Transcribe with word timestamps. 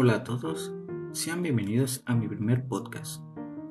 Hola 0.00 0.14
a 0.14 0.22
todos, 0.22 0.72
sean 1.10 1.42
bienvenidos 1.42 2.04
a 2.06 2.14
mi 2.14 2.28
primer 2.28 2.68
podcast. 2.68 3.20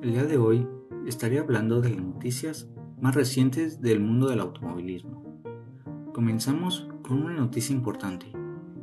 El 0.02 0.12
día 0.12 0.24
de 0.24 0.36
hoy 0.36 0.68
estaré 1.06 1.38
hablando 1.38 1.80
de 1.80 1.88
las 1.88 2.04
noticias 2.04 2.68
más 3.00 3.14
recientes 3.14 3.80
del 3.80 4.00
mundo 4.00 4.28
del 4.28 4.40
automovilismo. 4.40 5.24
Comenzamos 6.12 6.86
con 7.02 7.22
una 7.22 7.32
noticia 7.32 7.74
importante. 7.74 8.30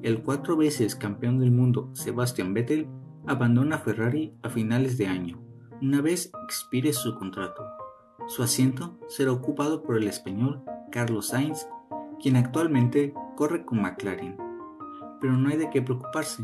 El 0.02 0.24
cuatro 0.24 0.58
veces 0.58 0.96
campeón 0.96 1.38
del 1.38 1.52
mundo 1.52 1.92
Sebastian 1.94 2.56
Vettel 2.56 2.88
abandona 3.28 3.78
Ferrari 3.78 4.34
a 4.42 4.50
finales 4.50 4.98
de 4.98 5.06
año, 5.06 5.40
una 5.84 6.02
vez 6.02 6.32
expire 6.46 6.94
su 6.94 7.14
contrato. 7.14 7.64
Su 8.26 8.42
asiento 8.42 8.98
será 9.08 9.32
ocupado 9.32 9.84
por 9.84 9.98
el 9.98 10.08
español 10.08 10.64
Carlos 10.92 11.28
Sainz, 11.28 11.68
quien 12.20 12.38
actualmente 12.38 13.14
corre 13.36 13.66
con 13.66 13.84
McLaren. 13.84 14.36
Pero 15.22 15.34
no 15.34 15.50
hay 15.50 15.58
de 15.58 15.70
qué 15.70 15.84
preocuparse, 15.84 16.44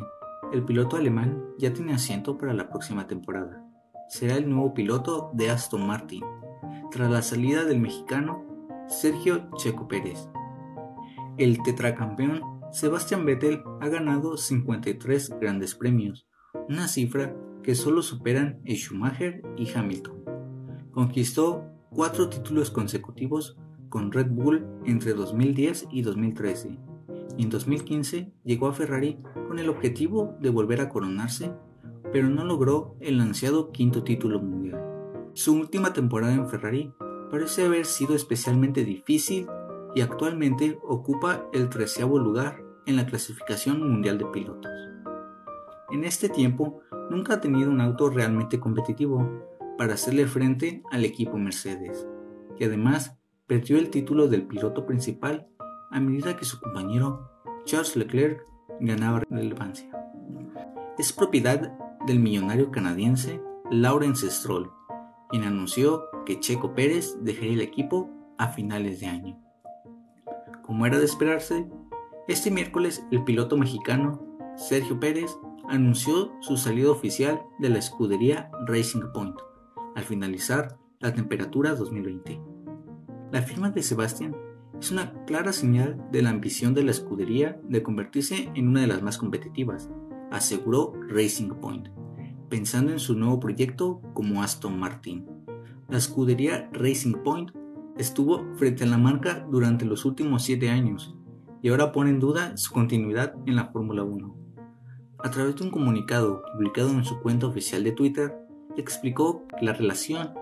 el 0.52 0.64
piloto 0.64 0.98
alemán 0.98 1.44
ya 1.58 1.74
tiene 1.74 1.94
asiento 1.94 2.38
para 2.38 2.54
la 2.54 2.70
próxima 2.70 3.08
temporada. 3.08 3.66
Será 4.10 4.36
el 4.36 4.50
nuevo 4.50 4.74
piloto 4.74 5.32
de 5.34 5.50
Aston 5.50 5.88
Martin, 5.88 6.24
tras 6.92 7.10
la 7.10 7.22
salida 7.22 7.64
del 7.64 7.80
mexicano 7.80 8.46
Sergio 8.88 9.50
Checo 9.56 9.88
Pérez. 9.88 10.30
El 11.38 11.62
tetracampeón 11.64 12.42
Sebastian 12.72 13.26
Vettel 13.26 13.64
ha 13.82 13.88
ganado 13.88 14.38
53 14.38 15.40
grandes 15.40 15.76
premios, 15.76 16.28
una 16.70 16.88
cifra 16.88 17.36
que 17.64 17.76
solo 17.76 18.02
superan 18.02 18.62
Schumacher 18.66 19.42
y 19.58 19.70
Hamilton. 19.72 20.24
Conquistó 20.92 21.66
cuatro 21.90 22.30
títulos 22.30 22.72
consecutivos 22.72 23.58
con 23.90 24.12
Red 24.12 24.32
Bull 24.32 24.66
entre 24.86 25.14
2010 25.14 25.88
y 25.92 26.02
2013 26.02 26.70
y 26.70 26.91
en 27.38 27.50
2015 27.50 28.32
llegó 28.44 28.68
a 28.68 28.74
Ferrari 28.74 29.20
con 29.48 29.60
el 29.60 29.70
objetivo 29.70 30.36
de 30.40 30.50
volver 30.50 30.82
a 30.82 30.90
coronarse, 30.90 31.52
pero 32.12 32.30
no 32.30 32.46
logró 32.46 32.96
el 33.00 33.20
ansiado 33.20 33.72
quinto 33.72 34.04
título 34.04 34.40
mundial. 34.40 34.82
Su 35.34 35.54
última 35.54 35.94
temporada 35.94 36.34
en 36.34 36.50
Ferrari 36.50 36.94
parece 37.30 37.66
haber 37.66 37.86
sido 37.86 38.16
especialmente 38.16 38.84
difícil 38.84 39.48
y 39.96 40.02
actualmente 40.02 40.78
ocupa 40.84 41.48
el 41.54 41.70
treceavo 41.70 42.20
lugar 42.20 42.62
en 42.86 42.96
la 42.96 43.06
clasificación 43.06 43.88
mundial 43.88 44.18
de 44.18 44.26
pilotos. 44.26 44.72
En 45.92 46.04
este 46.04 46.30
tiempo 46.30 46.82
nunca 47.10 47.36
ha 47.36 47.42
tenido 47.42 47.70
un 47.70 47.82
auto 47.82 48.10
realmente 48.10 48.60
competitivo 48.60 49.28
para 49.78 49.94
hacerle 49.94 50.28
frente 50.28 50.84
al 50.92 51.06
equipo 51.06 51.38
Mercedes, 51.38 52.08
que 52.58 52.66
además 52.66 53.18
perdió 53.48 53.78
el 53.78 53.90
título 53.90 54.28
del 54.28 54.48
piloto 54.48 54.86
principal 54.86 55.48
a 55.92 56.00
medida 56.00 56.38
que 56.38 56.46
su 56.46 56.60
compañero 56.60 57.31
Charles 57.66 57.96
Leclerc 57.96 58.46
ganaba 58.80 59.22
relevancia. 59.30 59.90
Es 60.98 61.14
propiedad 61.14 61.72
del 62.06 62.20
millonario 62.20 62.72
canadiense 62.72 63.42
Lawrence 63.70 64.30
Stroll, 64.30 64.72
quien 65.30 65.44
anunció 65.44 66.04
que 66.26 66.40
Checo 66.40 66.74
Pérez 66.74 67.18
dejaría 67.22 67.54
el 67.54 67.62
equipo 67.62 68.10
a 68.38 68.50
finales 68.50 69.00
de 69.00 69.08
año. 69.08 69.40
Como 70.64 70.86
era 70.86 71.00
de 71.00 71.06
esperarse, 71.06 71.68
este 72.28 72.52
miércoles 72.52 73.06
el 73.12 73.24
piloto 73.24 73.58
mexicano 73.58 74.26
Sergio 74.56 75.00
Pérez 75.00 75.32
anunció 75.70 76.32
su 76.42 76.58
salida 76.58 76.92
oficial 76.92 77.42
de 77.60 77.70
la 77.70 77.80
escudería 77.80 78.52
Racing 78.68 79.12
Point 79.14 79.36
al 79.96 80.04
finalizar 80.04 80.78
la 81.00 81.14
temperatura 81.14 81.76
2020. 81.76 82.42
La 83.32 83.42
firma 83.42 83.70
de 83.72 83.84
Sebastián 83.84 84.36
es 84.82 84.92
una 84.92 85.14
clara 85.26 85.54
señal 85.54 86.04
de 86.12 86.24
la 86.24 86.32
ambición 86.32 86.74
de 86.74 86.84
la 86.84 86.90
escudería 86.90 87.62
de 87.70 87.84
convertirse 87.84 88.50
en 88.56 88.68
una 88.68 88.82
de 88.82 88.88
las 88.88 89.04
más 89.04 89.20
competitivas, 89.20 89.92
aseguró 90.32 90.94
Racing 91.08 91.50
Point, 91.62 91.90
pensando 92.50 92.92
en 92.92 93.00
su 93.00 93.16
nuevo 93.16 93.40
proyecto 93.40 94.02
como 94.16 94.42
Aston 94.42 94.80
Martin. 94.80 95.28
La 95.88 96.00
escudería 96.00 96.68
Racing 96.74 97.14
Point 97.24 97.52
estuvo 97.96 98.44
frente 98.56 98.84
a 98.84 98.88
la 98.88 98.98
marca 98.98 99.46
durante 99.52 99.86
los 99.86 100.04
últimos 100.04 100.42
siete 100.42 100.72
años 100.72 101.16
y 101.62 101.70
ahora 101.70 101.92
pone 101.92 102.10
en 102.10 102.20
duda 102.20 102.58
su 102.58 102.74
continuidad 102.74 103.36
en 103.46 103.58
la 103.58 103.68
Fórmula 103.68 104.02
1. 104.02 104.36
A 105.20 105.30
través 105.30 105.58
de 105.58 105.64
un 105.64 105.70
comunicado 105.70 106.42
publicado 106.54 106.90
en 106.90 107.06
su 107.06 107.22
cuenta 107.22 107.46
oficial 107.46 107.84
de 107.84 107.92
Twitter, 107.92 108.36
explicó 108.76 109.46
que 109.46 109.64
la 109.64 109.74
relación 109.74 110.34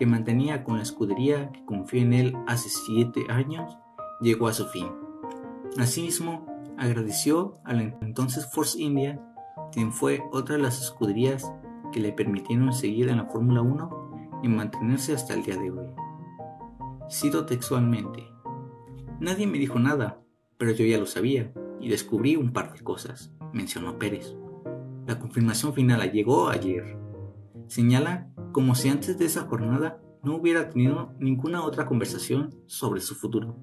que 0.00 0.06
mantenía 0.06 0.64
con 0.64 0.78
la 0.78 0.82
escudería 0.82 1.52
que 1.52 1.62
confió 1.66 2.00
en 2.00 2.14
él 2.14 2.34
hace 2.46 2.70
siete 2.70 3.26
años 3.28 3.76
llegó 4.22 4.48
a 4.48 4.54
su 4.54 4.64
fin. 4.64 4.86
Asimismo, 5.76 6.46
agradeció 6.78 7.60
a 7.64 7.74
la 7.74 7.82
entonces 8.00 8.50
Force 8.50 8.80
India, 8.80 9.22
quien 9.70 9.92
fue 9.92 10.22
otra 10.32 10.56
de 10.56 10.62
las 10.62 10.80
escuderías 10.80 11.52
que 11.92 12.00
le 12.00 12.14
permitieron 12.14 12.72
seguir 12.72 13.10
en 13.10 13.18
la 13.18 13.26
Fórmula 13.26 13.60
1 13.60 14.40
y 14.42 14.48
mantenerse 14.48 15.12
hasta 15.12 15.34
el 15.34 15.42
día 15.42 15.58
de 15.58 15.70
hoy. 15.70 15.88
Cito 17.10 17.44
textualmente, 17.44 18.26
Nadie 19.20 19.46
me 19.46 19.58
dijo 19.58 19.78
nada, 19.78 20.22
pero 20.56 20.70
yo 20.70 20.86
ya 20.86 20.96
lo 20.96 21.04
sabía 21.04 21.52
y 21.78 21.90
descubrí 21.90 22.36
un 22.36 22.54
par 22.54 22.72
de 22.72 22.80
cosas, 22.80 23.34
mencionó 23.52 23.98
Pérez. 23.98 24.34
La 25.06 25.18
confirmación 25.18 25.74
final 25.74 26.10
llegó 26.10 26.48
ayer. 26.48 26.96
Señala 27.66 28.29
como 28.52 28.74
si 28.74 28.88
antes 28.88 29.18
de 29.18 29.26
esa 29.26 29.42
jornada 29.42 30.00
no 30.22 30.36
hubiera 30.36 30.68
tenido 30.68 31.12
ninguna 31.18 31.64
otra 31.64 31.86
conversación 31.86 32.54
sobre 32.66 33.00
su 33.00 33.14
futuro. 33.14 33.56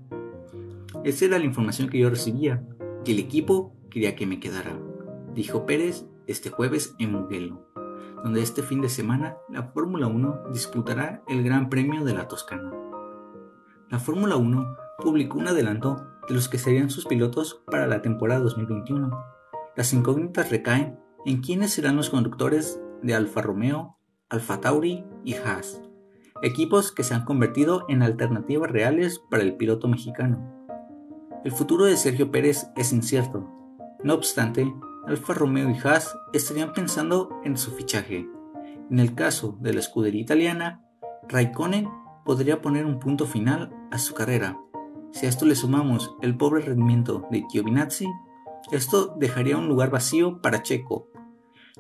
Esa 1.03 1.25
era 1.25 1.39
la 1.39 1.45
información 1.45 1.89
que 1.89 1.99
yo 1.99 2.09
recibía, 2.09 2.63
que 3.03 3.11
el 3.11 3.19
equipo 3.19 3.75
quería 3.89 4.15
que 4.15 4.25
me 4.25 4.39
quedara, 4.39 4.79
dijo 5.33 5.65
Pérez 5.65 6.05
este 6.25 6.49
jueves 6.49 6.95
en 6.99 7.13
Mugello, 7.13 7.65
donde 8.23 8.41
este 8.41 8.63
fin 8.63 8.81
de 8.81 8.89
semana 8.89 9.37
la 9.49 9.63
Fórmula 9.63 10.07
1 10.07 10.49
disputará 10.51 11.23
el 11.27 11.43
Gran 11.43 11.69
Premio 11.69 12.03
de 12.03 12.13
la 12.13 12.27
Toscana. 12.27 12.73
La 13.89 13.99
Fórmula 13.99 14.35
1 14.35 14.75
publicó 14.99 15.37
un 15.37 15.47
adelanto 15.47 16.07
de 16.27 16.35
los 16.35 16.49
que 16.49 16.57
serían 16.57 16.89
sus 16.89 17.05
pilotos 17.05 17.63
para 17.67 17.87
la 17.87 18.01
temporada 18.01 18.41
2021. 18.41 19.09
Las 19.75 19.93
incógnitas 19.93 20.49
recaen 20.49 20.99
en 21.25 21.41
quiénes 21.41 21.71
serán 21.71 21.95
los 21.95 22.09
conductores 22.09 22.81
de 23.01 23.13
Alfa 23.13 23.41
Romeo, 23.41 23.96
Alfa 24.29 24.59
Tauri 24.59 25.05
y 25.23 25.35
Haas, 25.35 25.81
equipos 26.41 26.91
que 26.91 27.03
se 27.03 27.13
han 27.13 27.23
convertido 27.23 27.85
en 27.87 28.01
alternativas 28.01 28.69
reales 28.69 29.21
para 29.31 29.41
el 29.41 29.55
piloto 29.55 29.87
mexicano. 29.87 30.67
El 31.45 31.53
futuro 31.53 31.85
de 31.85 31.95
Sergio 31.95 32.29
Pérez 32.29 32.67
es 32.75 32.91
incierto. 32.91 33.49
No 34.03 34.13
obstante, 34.13 34.69
Alfa 35.05 35.33
Romeo 35.33 35.69
y 35.69 35.77
Haas 35.81 36.13
estarían 36.33 36.73
pensando 36.73 37.39
en 37.45 37.55
su 37.57 37.71
fichaje. 37.71 38.27
En 38.91 38.99
el 38.99 39.15
caso 39.15 39.57
de 39.61 39.73
la 39.73 39.79
escudería 39.79 40.23
italiana, 40.23 40.83
Raikkonen 41.29 41.87
podría 42.25 42.61
poner 42.61 42.85
un 42.85 42.99
punto 42.99 43.27
final 43.27 43.73
a 43.91 43.97
su 43.97 44.13
carrera. 44.13 44.59
Si 45.11 45.25
a 45.25 45.29
esto 45.29 45.45
le 45.45 45.55
sumamos 45.55 46.17
el 46.21 46.35
pobre 46.35 46.63
rendimiento 46.63 47.25
de 47.31 47.45
Giovinazzi, 47.49 48.07
esto 48.73 49.15
dejaría 49.17 49.57
un 49.57 49.69
lugar 49.69 49.89
vacío 49.89 50.41
para 50.41 50.63
Checo. 50.63 51.07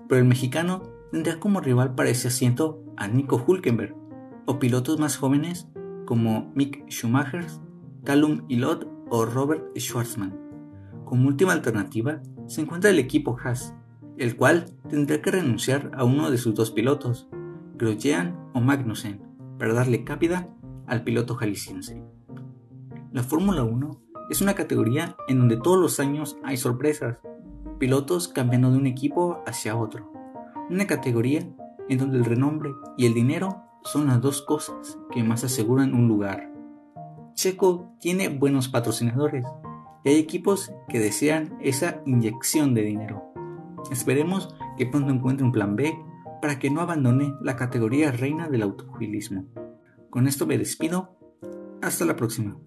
Pero 0.07 0.21
el 0.21 0.27
mexicano 0.27 0.96
tendría 1.11 1.39
como 1.39 1.61
rival 1.61 1.95
para 1.95 2.09
ese 2.09 2.27
asiento 2.27 2.83
a 2.97 3.07
Nico 3.07 3.43
Hulkenberg 3.45 3.95
o 4.45 4.59
pilotos 4.59 4.99
más 4.99 5.17
jóvenes 5.17 5.67
como 6.05 6.51
Mick 6.55 6.89
Schumacher, 6.89 7.45
Callum 8.03 8.45
Ilott 8.47 8.87
o 9.09 9.25
Robert 9.25 9.77
Schwarzman. 9.77 10.37
Como 11.05 11.27
última 11.27 11.53
alternativa 11.53 12.21
se 12.47 12.61
encuentra 12.61 12.89
el 12.89 12.99
equipo 12.99 13.37
Haas, 13.43 13.75
el 14.17 14.35
cual 14.35 14.65
tendrá 14.89 15.21
que 15.21 15.31
renunciar 15.31 15.91
a 15.95 16.03
uno 16.03 16.31
de 16.31 16.37
sus 16.37 16.55
dos 16.55 16.71
pilotos, 16.71 17.27
Grosjean 17.75 18.37
o 18.53 18.61
Magnussen, 18.61 19.21
para 19.59 19.73
darle 19.73 20.03
cápida 20.03 20.49
al 20.87 21.03
piloto 21.03 21.35
jalisciense. 21.35 22.01
La 23.11 23.23
Fórmula 23.23 23.63
1 23.63 24.01
es 24.29 24.41
una 24.41 24.55
categoría 24.55 25.15
en 25.27 25.39
donde 25.39 25.57
todos 25.57 25.79
los 25.79 25.99
años 25.99 26.37
hay 26.43 26.57
sorpresas, 26.57 27.19
pilotos 27.79 28.27
cambiando 28.27 28.71
de 28.71 28.77
un 28.77 28.87
equipo 28.87 29.43
hacia 29.45 29.75
otro. 29.75 30.16
Una 30.69 30.85
categoría 30.85 31.47
en 31.87 31.97
donde 31.97 32.17
el 32.17 32.25
renombre 32.25 32.71
y 32.97 33.05
el 33.05 33.13
dinero 33.13 33.63
son 33.83 34.07
las 34.07 34.19
dos 34.21 34.41
cosas 34.41 34.99
que 35.11 35.23
más 35.23 35.43
aseguran 35.43 35.93
un 35.93 36.07
lugar. 36.07 36.51
Checo 37.35 37.93
tiene 37.99 38.29
buenos 38.29 38.67
patrocinadores 38.67 39.45
y 40.03 40.09
hay 40.09 40.15
equipos 40.17 40.73
que 40.89 40.99
desean 40.99 41.57
esa 41.61 42.01
inyección 42.05 42.73
de 42.73 42.81
dinero. 42.81 43.23
Esperemos 43.91 44.55
que 44.77 44.85
pronto 44.85 45.11
encuentre 45.11 45.45
un 45.45 45.53
plan 45.53 45.75
B 45.75 45.97
para 46.41 46.59
que 46.59 46.69
no 46.69 46.81
abandone 46.81 47.33
la 47.41 47.55
categoría 47.55 48.11
reina 48.11 48.49
del 48.49 48.63
automovilismo. 48.63 49.45
Con 50.09 50.27
esto 50.27 50.45
me 50.45 50.57
despido. 50.57 51.15
Hasta 51.81 52.05
la 52.05 52.15
próxima. 52.15 52.57